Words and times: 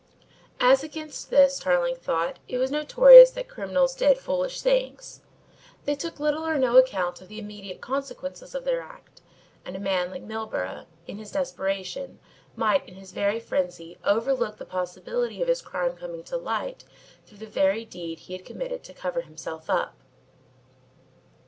As 0.59 0.83
against 0.83 1.29
this, 1.29 1.59
Tarling 1.59 1.95
thought, 1.95 2.39
it 2.47 2.57
was 2.57 2.71
notorious 2.71 3.29
that 3.33 3.47
criminals 3.47 3.93
did 3.93 4.17
foolish 4.17 4.63
things. 4.63 5.21
They 5.85 5.93
took 5.93 6.19
little 6.19 6.43
or 6.43 6.57
no 6.57 6.77
account 6.77 7.21
of 7.21 7.27
the 7.27 7.37
immediate 7.37 7.81
consequences 7.81 8.55
of 8.55 8.63
their 8.65 8.81
act, 8.81 9.21
and 9.63 9.75
a 9.75 9.79
man 9.79 10.09
like 10.09 10.23
Milburgh, 10.23 10.87
in 11.05 11.19
his 11.19 11.31
desperation, 11.33 12.17
might 12.55 12.87
in 12.89 12.95
his 12.95 13.11
very 13.11 13.39
frenzy 13.39 13.99
overlook 14.03 14.57
the 14.57 14.65
possibility 14.65 15.39
of 15.39 15.47
his 15.47 15.61
crime 15.61 15.95
coming 15.95 16.23
to 16.23 16.35
light 16.37 16.83
through 17.27 17.37
the 17.37 17.45
very 17.45 17.85
deed 17.85 18.21
he 18.21 18.33
had 18.33 18.43
committed 18.43 18.83
to 18.85 18.95
cover 18.95 19.21
himself 19.21 19.69
up. 19.69 19.93